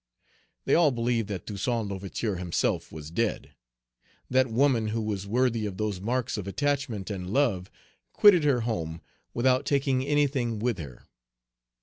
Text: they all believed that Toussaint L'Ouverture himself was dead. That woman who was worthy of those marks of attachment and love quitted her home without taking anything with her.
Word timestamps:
they 0.65 0.73
all 0.73 0.89
believed 0.89 1.27
that 1.27 1.45
Toussaint 1.45 1.87
L'Ouverture 1.87 2.37
himself 2.37 2.91
was 2.91 3.11
dead. 3.11 3.51
That 4.31 4.49
woman 4.49 4.87
who 4.87 4.99
was 5.03 5.27
worthy 5.27 5.67
of 5.67 5.77
those 5.77 6.01
marks 6.01 6.39
of 6.39 6.47
attachment 6.47 7.11
and 7.11 7.29
love 7.29 7.69
quitted 8.11 8.43
her 8.43 8.61
home 8.61 9.01
without 9.35 9.63
taking 9.63 10.03
anything 10.03 10.57
with 10.57 10.79
her. 10.79 11.03